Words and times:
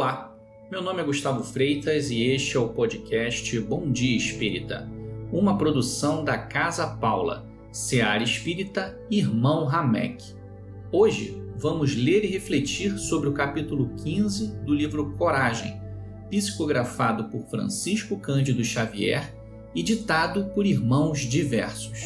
Olá, 0.00 0.34
meu 0.70 0.80
nome 0.80 1.02
é 1.02 1.04
Gustavo 1.04 1.44
Freitas 1.44 2.10
e 2.10 2.22
este 2.22 2.56
é 2.56 2.58
o 2.58 2.70
podcast 2.70 3.60
Bom 3.60 3.92
Dia 3.92 4.16
Espírita, 4.16 4.88
uma 5.30 5.58
produção 5.58 6.24
da 6.24 6.38
Casa 6.38 6.86
Paula, 6.86 7.46
Seara 7.70 8.22
Espírita 8.22 8.98
Irmão 9.10 9.66
Ramek. 9.66 10.24
Hoje 10.90 11.38
vamos 11.54 11.94
ler 11.94 12.24
e 12.24 12.28
refletir 12.28 12.96
sobre 12.96 13.28
o 13.28 13.34
capítulo 13.34 13.94
15 13.96 14.62
do 14.64 14.72
livro 14.72 15.12
Coragem, 15.18 15.78
psicografado 16.30 17.24
por 17.24 17.42
Francisco 17.50 18.18
Cândido 18.18 18.64
Xavier 18.64 19.36
e 19.74 19.82
ditado 19.82 20.46
por 20.54 20.64
irmãos 20.64 21.18
diversos. 21.18 22.00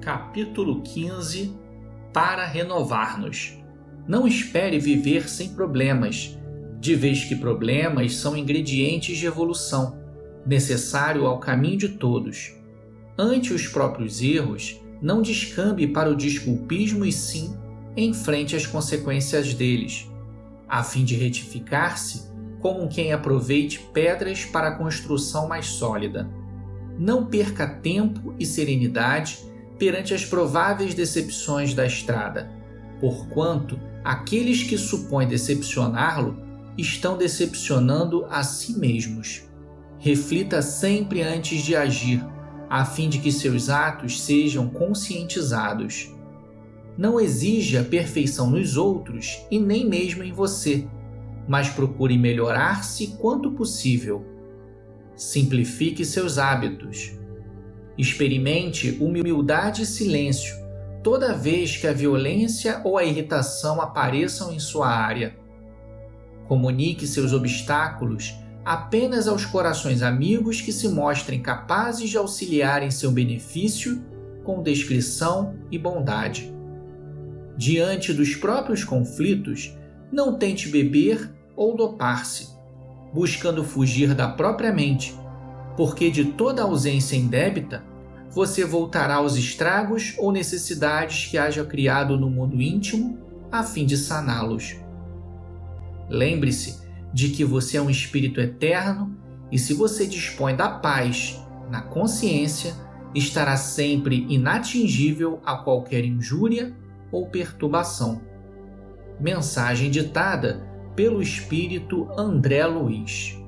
Capítulo 0.00 0.80
15 0.80 1.54
Para 2.10 2.46
renovar-nos 2.46 3.59
não 4.10 4.26
espere 4.26 4.76
viver 4.80 5.28
sem 5.28 5.50
problemas, 5.50 6.36
de 6.80 6.96
vez 6.96 7.22
que 7.22 7.36
problemas 7.36 8.16
são 8.16 8.36
ingredientes 8.36 9.16
de 9.16 9.24
evolução, 9.24 10.00
necessário 10.44 11.26
ao 11.26 11.38
caminho 11.38 11.78
de 11.78 11.90
todos. 11.90 12.56
Ante 13.16 13.52
os 13.52 13.68
próprios 13.68 14.20
erros, 14.20 14.80
não 15.00 15.22
descambe 15.22 15.86
para 15.86 16.10
o 16.10 16.16
desculpismo 16.16 17.04
e 17.04 17.12
sim 17.12 17.56
enfrente 17.96 18.56
as 18.56 18.66
consequências 18.66 19.54
deles, 19.54 20.10
a 20.68 20.82
fim 20.82 21.04
de 21.04 21.14
retificar-se 21.14 22.32
como 22.58 22.88
quem 22.88 23.12
aproveite 23.12 23.78
pedras 23.92 24.44
para 24.44 24.70
a 24.70 24.74
construção 24.74 25.46
mais 25.46 25.66
sólida. 25.66 26.28
Não 26.98 27.26
perca 27.26 27.64
tempo 27.64 28.34
e 28.40 28.44
serenidade 28.44 29.38
perante 29.78 30.12
as 30.12 30.24
prováveis 30.24 30.94
decepções 30.94 31.74
da 31.74 31.86
estrada, 31.86 32.58
porquanto 33.00 33.78
aqueles 34.04 34.62
que 34.62 34.76
supõem 34.76 35.26
decepcioná-lo 35.26 36.36
estão 36.76 37.16
decepcionando 37.16 38.26
a 38.30 38.42
si 38.42 38.78
mesmos. 38.78 39.42
Reflita 39.98 40.62
sempre 40.62 41.22
antes 41.22 41.62
de 41.62 41.76
agir, 41.76 42.24
a 42.68 42.84
fim 42.84 43.08
de 43.08 43.18
que 43.18 43.32
seus 43.32 43.68
atos 43.68 44.20
sejam 44.22 44.68
conscientizados. 44.68 46.14
Não 46.96 47.20
exija 47.20 47.82
perfeição 47.82 48.50
nos 48.50 48.76
outros 48.76 49.44
e 49.50 49.58
nem 49.58 49.86
mesmo 49.86 50.22
em 50.22 50.32
você, 50.32 50.86
mas 51.48 51.68
procure 51.68 52.16
melhorar-se 52.16 53.08
quanto 53.18 53.50
possível. 53.52 54.24
Simplifique 55.16 56.04
seus 56.04 56.38
hábitos. 56.38 57.12
Experimente 57.98 58.96
humildade 59.00 59.82
e 59.82 59.86
silêncio 59.86 60.59
toda 61.02 61.34
vez 61.34 61.76
que 61.76 61.86
a 61.86 61.92
violência 61.92 62.80
ou 62.84 62.98
a 62.98 63.04
irritação 63.04 63.80
apareçam 63.80 64.52
em 64.52 64.58
sua 64.58 64.88
área. 64.88 65.36
Comunique 66.46 67.06
seus 67.06 67.32
obstáculos 67.32 68.34
apenas 68.64 69.26
aos 69.26 69.44
corações 69.44 70.02
amigos 70.02 70.60
que 70.60 70.72
se 70.72 70.88
mostrem 70.88 71.40
capazes 71.40 72.10
de 72.10 72.16
auxiliar 72.16 72.82
em 72.82 72.90
seu 72.90 73.10
benefício 73.10 74.02
com 74.44 74.62
descrição 74.62 75.54
e 75.70 75.78
bondade. 75.78 76.52
Diante 77.56 78.12
dos 78.12 78.34
próprios 78.34 78.84
conflitos, 78.84 79.76
não 80.10 80.38
tente 80.38 80.68
beber 80.68 81.30
ou 81.56 81.76
dopar-se, 81.76 82.48
buscando 83.12 83.64
fugir 83.64 84.14
da 84.14 84.28
própria 84.28 84.72
mente, 84.72 85.14
porque 85.76 86.10
de 86.10 86.24
toda 86.24 86.62
ausência 86.62 87.16
indébita 87.16 87.84
você 88.30 88.64
voltará 88.64 89.16
aos 89.16 89.36
estragos 89.36 90.14
ou 90.18 90.30
necessidades 90.30 91.26
que 91.30 91.36
haja 91.36 91.64
criado 91.64 92.16
no 92.16 92.30
mundo 92.30 92.60
íntimo 92.60 93.18
a 93.50 93.62
fim 93.64 93.84
de 93.84 93.96
saná-los. 93.96 94.76
Lembre-se 96.08 96.80
de 97.12 97.30
que 97.30 97.44
você 97.44 97.76
é 97.76 97.82
um 97.82 97.90
espírito 97.90 98.40
eterno 98.40 99.16
e, 99.50 99.58
se 99.58 99.74
você 99.74 100.06
dispõe 100.06 100.54
da 100.54 100.68
paz 100.68 101.40
na 101.68 101.82
consciência, 101.82 102.74
estará 103.14 103.56
sempre 103.56 104.26
inatingível 104.28 105.40
a 105.44 105.56
qualquer 105.56 106.04
injúria 106.04 106.72
ou 107.10 107.26
perturbação. 107.28 108.20
Mensagem 109.18 109.90
ditada 109.90 110.66
pelo 110.94 111.20
espírito 111.20 112.08
André 112.16 112.64
Luiz. 112.66 113.39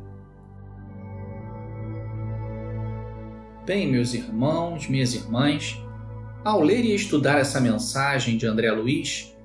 Bem, 3.65 3.87
meus 3.87 4.13
irmãos, 4.13 4.89
minhas 4.89 5.15
irmãs, 5.15 5.81
ao 6.43 6.61
ler 6.61 6.85
e 6.85 6.97
estudar 6.97 7.39
essa 7.39 7.61
mensagem 7.61 8.37
de 8.37 8.45
André 8.45 8.73
Luiz, 8.73 9.37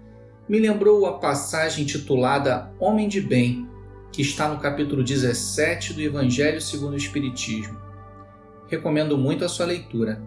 me 0.50 0.58
lembrou 0.58 1.06
a 1.06 1.20
passagem 1.20 1.86
titulada 1.86 2.74
Homem 2.80 3.08
de 3.08 3.22
Bem, 3.22 3.70
que 4.12 4.24
está 4.24 4.50
no 4.50 4.60
capítulo 4.60 5.04
17 5.04 5.94
do 5.94 6.02
Evangelho 6.02 6.60
segundo 6.60 6.94
o 6.94 6.98
Espiritismo. 6.98 7.80
Recomendo 8.68 9.20
muito 9.20 9.46
a 9.46 9.50
sua 9.50 9.68
leitura. 9.68 10.20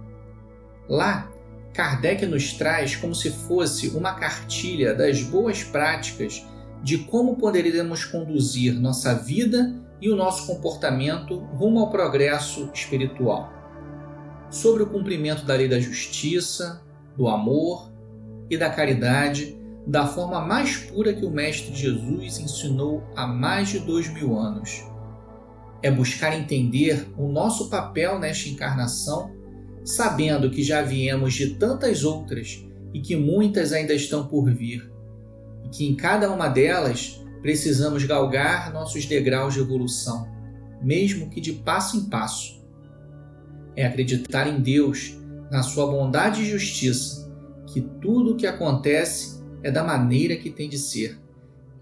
Lá, 0.89 1.29
Kardec 1.75 2.25
nos 2.27 2.53
traz 2.53 2.95
como 2.95 3.12
se 3.12 3.31
fosse 3.31 3.89
uma 3.89 4.15
cartilha 4.15 4.95
das 4.95 5.21
boas 5.21 5.65
práticas 5.65 6.47
de 6.81 6.99
como 6.99 7.34
poderíamos 7.34 8.05
conduzir 8.05 8.73
nossa 8.73 9.17
vida 9.17 9.75
e 10.00 10.09
o 10.09 10.15
nosso 10.15 10.47
comportamento 10.47 11.37
rumo 11.37 11.81
ao 11.81 11.91
progresso 11.91 12.71
espiritual 12.73 13.59
sobre 14.50 14.83
o 14.83 14.87
cumprimento 14.87 15.44
da 15.44 15.55
lei 15.55 15.69
da 15.69 15.78
justiça, 15.78 16.83
do 17.16 17.28
amor 17.28 17.91
e 18.50 18.59
da 18.59 18.69
caridade 18.69 19.56
da 19.87 20.06
forma 20.06 20.41
mais 20.41 20.77
pura 20.77 21.12
que 21.12 21.25
o 21.25 21.31
Mestre 21.31 21.75
Jesus 21.75 22.38
ensinou 22.38 23.03
há 23.16 23.27
mais 23.27 23.69
de 23.69 23.78
dois 23.78 24.12
mil 24.12 24.38
anos. 24.38 24.84
É 25.83 25.91
buscar 25.91 26.38
entender 26.38 27.09
o 27.16 27.28
nosso 27.28 27.71
papel 27.71 28.19
nesta 28.19 28.49
encarnação, 28.49 29.34
sabendo 29.84 30.50
que 30.50 30.62
já 30.62 30.82
viemos 30.82 31.32
de 31.34 31.55
tantas 31.55 32.05
outras 32.05 32.65
e 32.93 33.00
que 33.00 33.17
muitas 33.17 33.72
ainda 33.72 33.94
estão 33.94 34.27
por 34.27 34.53
vir, 34.53 34.93
e 35.65 35.69
que 35.71 35.87
em 35.87 35.97
cada 35.97 36.31
uma 36.31 36.49
delas 36.49 37.25
precisamos 37.41 38.05
galgar 38.05 38.72
nossos 38.72 39.06
degraus 39.06 39.55
de 39.55 39.61
evolução, 39.61 40.28
mesmo 40.82 41.31
que 41.31 41.41
de 41.41 41.55
passo 41.55 41.97
em 41.97 42.05
passo 42.11 42.59
é 43.81 43.87
acreditar 43.87 44.47
em 44.47 44.61
Deus, 44.61 45.19
na 45.51 45.63
sua 45.63 45.87
bondade 45.87 46.43
e 46.43 46.51
justiça, 46.51 47.33
que 47.67 47.81
tudo 47.81 48.33
o 48.33 48.37
que 48.37 48.47
acontece 48.47 49.43
é 49.63 49.71
da 49.71 49.83
maneira 49.83 50.37
que 50.37 50.51
tem 50.51 50.69
de 50.69 50.79
ser, 50.79 51.19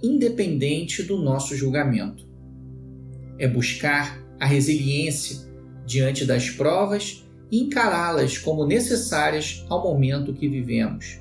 independente 0.00 1.02
do 1.02 1.16
nosso 1.16 1.56
julgamento. 1.56 2.24
É 3.36 3.48
buscar 3.48 4.22
a 4.38 4.46
resiliência 4.46 5.48
diante 5.84 6.24
das 6.24 6.48
provas 6.50 7.26
e 7.50 7.64
encará-las 7.64 8.38
como 8.38 8.64
necessárias 8.64 9.66
ao 9.68 9.82
momento 9.82 10.32
que 10.32 10.48
vivemos. 10.48 11.18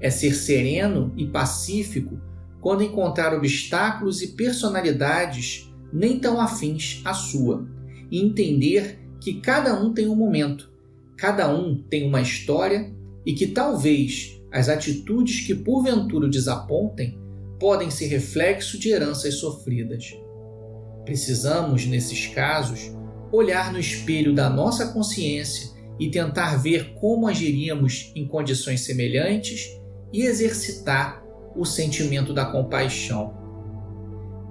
É 0.00 0.10
ser 0.10 0.34
sereno 0.34 1.12
e 1.16 1.24
pacífico 1.28 2.20
quando 2.60 2.82
encontrar 2.82 3.32
obstáculos 3.32 4.22
e 4.22 4.28
personalidades 4.28 5.72
nem 5.92 6.18
tão 6.18 6.40
afins 6.40 7.00
à 7.04 7.14
sua, 7.14 7.64
e 8.10 8.20
entender 8.20 9.01
que 9.22 9.34
cada 9.34 9.80
um 9.80 9.94
tem 9.94 10.08
um 10.08 10.16
momento, 10.16 10.72
cada 11.16 11.48
um 11.54 11.80
tem 11.80 12.06
uma 12.06 12.20
história 12.20 12.92
e 13.24 13.32
que 13.32 13.46
talvez 13.46 14.40
as 14.50 14.68
atitudes 14.68 15.46
que 15.46 15.54
porventura 15.54 16.28
desapontem 16.28 17.16
podem 17.60 17.88
ser 17.88 18.08
reflexo 18.08 18.76
de 18.78 18.90
heranças 18.90 19.34
sofridas. 19.36 20.12
Precisamos, 21.04 21.86
nesses 21.86 22.26
casos, 22.26 22.92
olhar 23.30 23.72
no 23.72 23.78
espelho 23.78 24.34
da 24.34 24.50
nossa 24.50 24.88
consciência 24.88 25.70
e 26.00 26.10
tentar 26.10 26.56
ver 26.56 26.94
como 26.94 27.28
agiríamos 27.28 28.10
em 28.16 28.26
condições 28.26 28.80
semelhantes 28.80 29.68
e 30.12 30.22
exercitar 30.22 31.24
o 31.54 31.64
sentimento 31.64 32.34
da 32.34 32.46
compaixão. 32.46 33.34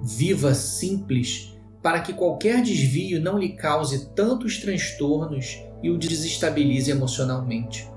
Viva 0.02 0.54
simples 0.54 1.54
para 1.82 2.00
que 2.00 2.12
qualquer 2.12 2.62
desvio 2.62 3.20
não 3.20 3.36
lhe 3.36 3.50
cause 3.50 4.10
tantos 4.14 4.58
transtornos 4.58 5.58
e 5.82 5.90
o 5.90 5.98
desestabilize 5.98 6.90
emocionalmente. 6.90 7.88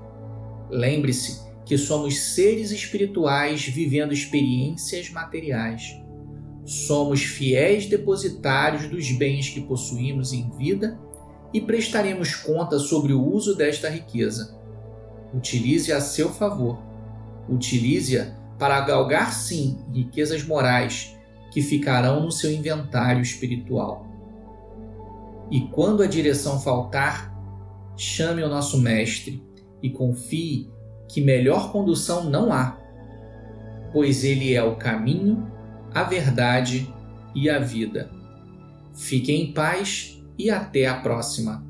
Lembre-se 0.68 1.46
que 1.64 1.78
somos 1.78 2.18
seres 2.18 2.72
espirituais 2.72 3.64
vivendo 3.64 4.12
experiências 4.12 5.08
materiais. 5.10 5.96
Somos 6.64 7.22
fiéis 7.22 7.86
depositários 7.86 8.88
dos 8.88 9.12
bens 9.12 9.48
que 9.50 9.60
possuímos 9.60 10.32
em 10.32 10.50
vida 10.56 10.98
e 11.52 11.60
prestaremos 11.60 12.34
conta 12.34 12.80
sobre 12.80 13.12
o 13.12 13.24
uso 13.24 13.54
desta 13.54 13.88
riqueza. 13.88 14.58
Utilize-a 15.32 15.98
a 15.98 16.00
seu 16.00 16.28
favor. 16.28 16.82
Utilize-a 17.48 18.34
para 18.58 18.80
galgar, 18.80 19.32
sim, 19.32 19.78
riquezas 19.92 20.42
morais 20.42 21.15
que 21.56 21.62
ficarão 21.62 22.20
no 22.20 22.30
seu 22.30 22.52
inventário 22.52 23.22
espiritual. 23.22 24.06
E 25.50 25.62
quando 25.68 26.02
a 26.02 26.06
direção 26.06 26.60
faltar, 26.60 27.34
chame 27.96 28.42
o 28.42 28.48
nosso 28.50 28.78
Mestre 28.78 29.42
e 29.82 29.88
confie 29.88 30.70
que 31.08 31.22
melhor 31.22 31.72
condução 31.72 32.28
não 32.28 32.52
há, 32.52 32.78
pois 33.90 34.22
ele 34.22 34.52
é 34.52 34.62
o 34.62 34.76
caminho, 34.76 35.50
a 35.94 36.02
verdade 36.02 36.94
e 37.34 37.48
a 37.48 37.58
vida. 37.58 38.10
Fiquem 38.94 39.44
em 39.44 39.52
paz 39.54 40.22
e 40.38 40.50
até 40.50 40.86
a 40.86 41.00
próxima. 41.00 41.66